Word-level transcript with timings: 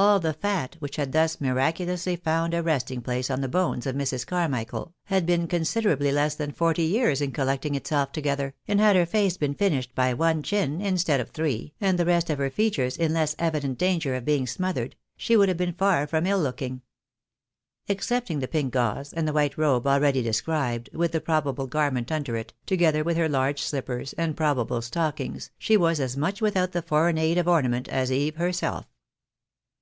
All 0.00 0.20
the 0.20 0.32
fat 0.32 0.76
which 0.78 0.94
had 0.94 1.10
thus 1.10 1.40
miraculously 1.40 2.14
found 2.14 2.54
a 2.54 2.62
resting 2.62 3.02
place 3.02 3.28
on 3.32 3.40
the 3.40 3.48
bones 3.48 3.84
of 3.84 3.96
Mrs. 3.96 4.24
Carmichael, 4.24 4.94
had 5.06 5.26
been 5.26 5.48
considerably 5.48 6.12
less 6.12 6.36
than 6.36 6.52
forty 6.52 6.84
years 6.84 7.20
in 7.20 7.32
collecting 7.32 7.74
itself 7.74 8.12
together, 8.12 8.54
and 8.68 8.78
had 8.78 8.94
her 8.94 9.06
face 9.06 9.36
been 9.36 9.54
finished 9.54 9.96
by 9.96 10.14
one 10.14 10.44
chin, 10.44 10.80
instead 10.80 11.18
of 11.18 11.30
three, 11.30 11.74
and 11.80 11.98
the 11.98 12.04
rest 12.04 12.30
of 12.30 12.38
her 12.38 12.48
features 12.48 12.96
in 12.96 13.12
less 13.12 13.34
evident 13.40 13.76
danger 13.76 14.14
of 14.14 14.24
being 14.24 14.46
smothered, 14.46 14.94
she 15.16 15.36
would 15.36 15.48
have 15.48 15.58
been 15.58 15.72
far 15.74 16.06
from 16.06 16.26
ill 16.28 16.40
looking. 16.40 16.82
Excepting 17.88 18.38
the 18.38 18.46
pink 18.46 18.72
gauze 18.72 19.12
and 19.12 19.26
the 19.26 19.32
white 19.32 19.58
robe 19.58 19.84
already 19.88 20.22
described, 20.22 20.88
with 20.92 21.10
the 21.10 21.20
probable 21.20 21.66
garment 21.66 22.12
under 22.12 22.36
it, 22.36 22.52
together 22.66 23.02
with 23.02 23.16
her 23.16 23.28
large 23.28 23.60
slippers, 23.60 24.12
and 24.12 24.36
probable 24.36 24.80
stockings, 24.80 25.50
she 25.58 25.76
was 25.76 25.98
as 25.98 26.16
much 26.16 26.40
without 26.40 26.70
the 26.70 26.82
foreign 26.82 27.18
aid 27.18 27.36
of 27.36 27.48
ornament 27.48 27.88
as 27.88 28.12
Eve 28.12 28.36
herself. 28.36 28.86